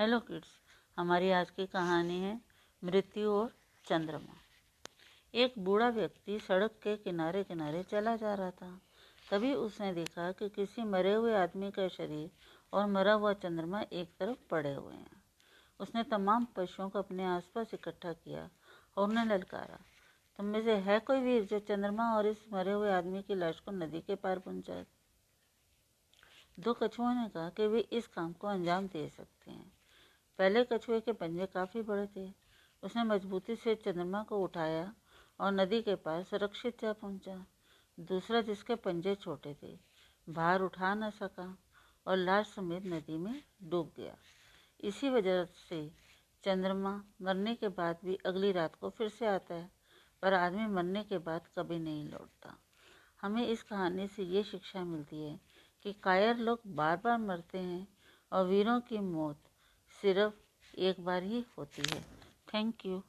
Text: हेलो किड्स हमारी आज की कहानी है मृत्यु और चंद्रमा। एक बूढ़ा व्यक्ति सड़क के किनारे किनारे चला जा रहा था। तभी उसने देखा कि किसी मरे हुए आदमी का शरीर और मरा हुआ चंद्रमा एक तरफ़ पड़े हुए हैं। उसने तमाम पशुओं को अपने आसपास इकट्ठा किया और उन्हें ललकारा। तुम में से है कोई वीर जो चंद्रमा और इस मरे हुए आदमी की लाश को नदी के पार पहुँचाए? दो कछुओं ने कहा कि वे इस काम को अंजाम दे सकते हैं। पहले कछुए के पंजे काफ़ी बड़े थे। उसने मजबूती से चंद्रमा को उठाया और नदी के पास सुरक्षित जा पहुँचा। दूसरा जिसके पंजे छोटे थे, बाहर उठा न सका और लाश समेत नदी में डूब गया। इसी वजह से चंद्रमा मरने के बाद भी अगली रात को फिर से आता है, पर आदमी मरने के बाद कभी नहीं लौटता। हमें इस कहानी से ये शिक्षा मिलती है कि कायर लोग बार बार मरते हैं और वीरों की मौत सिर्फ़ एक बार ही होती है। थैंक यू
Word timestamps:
हेलो 0.00 0.20
किड्स 0.20 0.48
हमारी 0.98 1.30
आज 1.30 1.50
की 1.50 1.66
कहानी 1.66 2.20
है 2.20 2.40
मृत्यु 2.84 3.30
और 3.30 3.50
चंद्रमा। 3.84 4.36
एक 5.34 5.54
बूढ़ा 5.58 5.88
व्यक्ति 5.88 6.38
सड़क 6.38 6.70
के 6.82 6.96
किनारे 6.96 7.44
किनारे 7.44 7.82
चला 7.82 8.16
जा 8.16 8.34
रहा 8.34 8.50
था। 8.50 8.80
तभी 9.30 9.54
उसने 9.54 9.92
देखा 9.92 10.32
कि 10.32 10.48
किसी 10.48 10.84
मरे 10.84 11.14
हुए 11.14 11.34
आदमी 11.34 11.70
का 11.70 11.88
शरीर 11.88 12.30
और 12.72 12.86
मरा 12.86 13.12
हुआ 13.12 13.32
चंद्रमा 13.32 13.80
एक 13.80 14.16
तरफ़ 14.20 14.38
पड़े 14.50 14.74
हुए 14.74 14.94
हैं। 14.94 15.22
उसने 15.80 16.02
तमाम 16.02 16.44
पशुओं 16.44 16.88
को 16.88 16.98
अपने 16.98 17.24
आसपास 17.24 17.74
इकट्ठा 17.74 18.12
किया 18.12 18.50
और 18.96 19.08
उन्हें 19.08 19.24
ललकारा। 19.24 19.78
तुम 20.36 20.46
में 20.46 20.62
से 20.62 20.76
है 20.76 21.00
कोई 21.00 21.20
वीर 21.20 21.44
जो 21.44 21.58
चंद्रमा 21.58 22.16
और 22.16 22.26
इस 22.26 22.44
मरे 22.52 22.72
हुए 22.72 22.90
आदमी 22.90 23.22
की 23.22 23.34
लाश 23.34 23.60
को 23.60 23.70
नदी 23.70 24.00
के 24.00 24.14
पार 24.14 24.38
पहुँचाए? 24.38 24.86
दो 26.60 26.74
कछुओं 26.74 27.14
ने 27.14 27.28
कहा 27.28 27.48
कि 27.48 27.66
वे 27.66 27.80
इस 27.80 28.06
काम 28.06 28.32
को 28.32 28.46
अंजाम 28.46 28.86
दे 28.86 29.08
सकते 29.08 29.50
हैं। 29.50 29.79
पहले 30.40 30.64
कछुए 30.64 31.00
के 31.00 31.12
पंजे 31.12 31.46
काफ़ी 31.46 31.82
बड़े 31.82 32.06
थे। 32.06 32.32
उसने 32.82 33.02
मजबूती 33.04 33.56
से 33.56 33.74
चंद्रमा 33.74 34.22
को 34.22 34.38
उठाया 34.38 34.94
और 35.40 35.52
नदी 35.52 35.82
के 35.82 35.94
पास 35.94 36.28
सुरक्षित 36.28 36.80
जा 36.80 36.92
पहुँचा। 36.92 37.46
दूसरा 38.00 38.40
जिसके 38.40 38.74
पंजे 38.74 39.14
छोटे 39.14 39.54
थे, 39.62 39.78
बाहर 40.30 40.60
उठा 40.60 40.94
न 40.94 41.10
सका 41.10 41.58
और 42.06 42.16
लाश 42.16 42.46
समेत 42.46 42.86
नदी 42.86 43.18
में 43.18 43.42
डूब 43.62 43.92
गया। 43.96 44.16
इसी 44.80 45.10
वजह 45.10 45.44
से 45.44 45.92
चंद्रमा 46.44 47.04
मरने 47.22 47.54
के 47.54 47.68
बाद 47.68 47.98
भी 48.04 48.18
अगली 48.26 48.52
रात 48.52 48.74
को 48.74 48.90
फिर 48.90 49.08
से 49.08 49.26
आता 49.26 49.54
है, 49.54 49.70
पर 50.22 50.34
आदमी 50.34 50.66
मरने 50.66 51.04
के 51.04 51.18
बाद 51.18 51.48
कभी 51.58 51.78
नहीं 51.78 52.08
लौटता। 52.08 52.56
हमें 53.20 53.46
इस 53.46 53.62
कहानी 53.62 54.08
से 54.08 54.22
ये 54.22 54.42
शिक्षा 54.42 54.84
मिलती 54.84 55.22
है 55.22 55.40
कि 55.82 55.92
कायर 55.92 56.36
लोग 56.36 56.60
बार 56.66 56.96
बार 56.96 57.18
मरते 57.18 57.58
हैं 57.58 57.88
और 58.32 58.46
वीरों 58.46 58.80
की 58.80 58.98
मौत 58.98 59.49
सिर्फ़ 60.02 60.80
एक 60.80 61.00
बार 61.00 61.22
ही 61.22 61.44
होती 61.58 61.82
है। 61.90 62.00
थैंक 62.54 62.86
यू 62.86 63.02